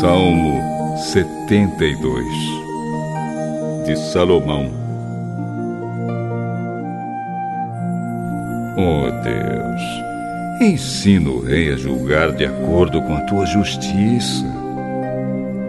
[0.00, 2.24] Salmo 72
[3.84, 4.80] de Salomão
[8.78, 9.82] Oh Deus,
[10.62, 14.46] ensina o rei a julgar de acordo com a tua justiça.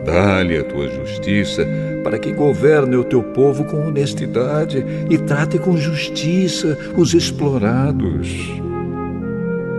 [0.05, 1.68] Dá-lhe a tua justiça
[2.04, 8.29] para que governe o teu povo com honestidade e trate com justiça os explorados.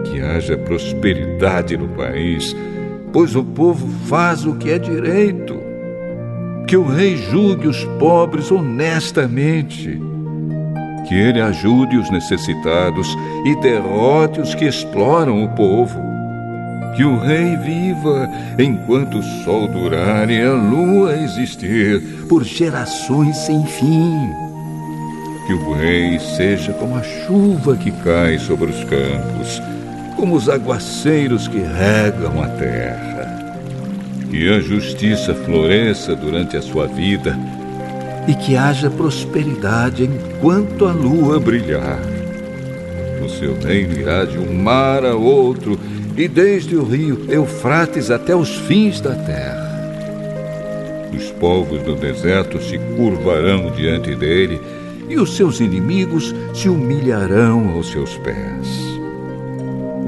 [0.05, 2.55] Que haja prosperidade no país,
[3.13, 5.61] pois o povo faz o que é direito.
[6.67, 10.01] Que o rei julgue os pobres honestamente
[11.13, 16.12] que ele ajude os necessitados e derrote os que exploram o povo.
[16.97, 18.29] Que o rei viva
[18.59, 24.31] enquanto o sol durar e a lua existir, por gerações sem fim.
[25.47, 29.63] Que o rei seja como a chuva que cai sobre os campos,
[30.17, 33.13] como os aguaceiros que regam a terra.
[34.31, 37.37] Que a justiça floresça durante a sua vida
[38.27, 41.99] e que haja prosperidade enquanto a lua brilhar.
[43.25, 45.79] O seu reino irá de um mar a outro
[46.17, 49.73] e desde o rio Eufrates até os fins da terra.
[51.15, 54.61] Os povos do deserto se curvarão diante dele
[55.09, 58.93] e os seus inimigos se humilharão aos seus pés.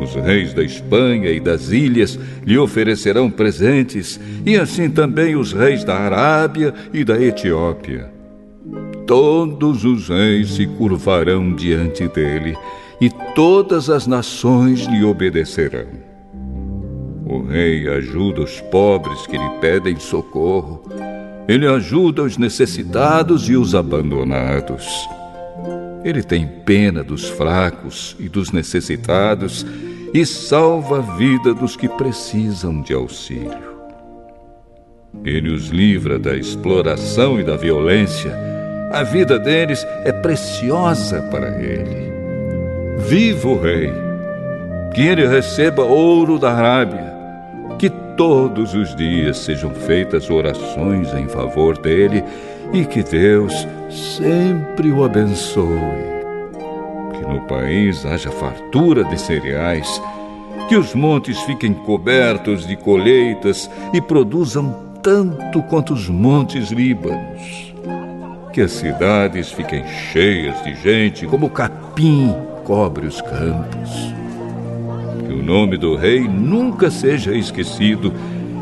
[0.00, 5.84] Os reis da Espanha e das ilhas lhe oferecerão presentes, e assim também os reis
[5.84, 8.13] da Arábia e da Etiópia.
[9.06, 12.56] Todos os reis se curvarão diante dele,
[13.00, 15.88] e todas as nações lhe obedecerão.
[17.26, 20.82] O rei ajuda os pobres que lhe pedem socorro.
[21.48, 24.86] Ele ajuda os necessitados e os abandonados.
[26.04, 29.66] Ele tem pena dos fracos e dos necessitados
[30.12, 33.74] e salva a vida dos que precisam de auxílio.
[35.24, 38.53] Ele os livra da exploração e da violência.
[38.94, 42.12] A vida deles é preciosa para ele.
[42.98, 43.92] Viva o Rei!
[44.94, 47.12] Que ele receba ouro da Arábia.
[47.76, 52.22] Que todos os dias sejam feitas orações em favor dele
[52.72, 56.14] e que Deus sempre o abençoe
[57.28, 60.00] no país haja fartura de cereais,
[60.68, 64.72] que os montes fiquem cobertos de colheitas e produzam
[65.02, 67.73] tanto quanto os montes Líbanos.
[68.54, 72.32] Que as cidades fiquem cheias de gente, como o capim
[72.64, 74.14] cobre os campos.
[75.26, 78.14] Que o nome do rei nunca seja esquecido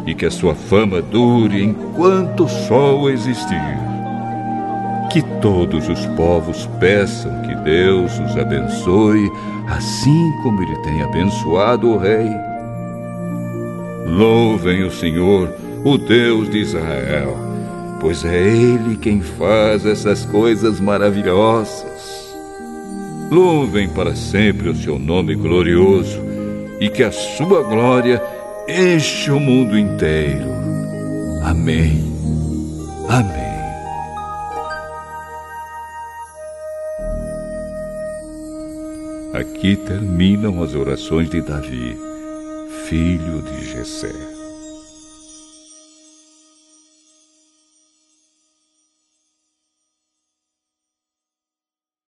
[0.07, 3.83] e que a sua fama dure enquanto o sol existir
[5.13, 9.31] que todos os povos peçam que Deus os abençoe,
[9.69, 12.31] assim como Ele tem abençoado o Rei.
[14.07, 15.53] Louvem o Senhor,
[15.85, 17.52] o Deus de Israel,
[18.03, 22.35] pois é Ele quem faz essas coisas maravilhosas.
[23.31, 26.21] Louvem para sempre o seu nome glorioso
[26.81, 28.21] e que a sua glória
[28.69, 30.51] enche o mundo inteiro.
[31.45, 32.13] Amém.
[33.09, 33.53] Amém.
[39.33, 41.97] Aqui terminam as orações de Davi,
[42.89, 44.42] filho de Jessé.